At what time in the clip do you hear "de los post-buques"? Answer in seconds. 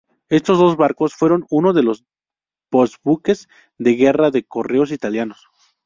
1.73-3.47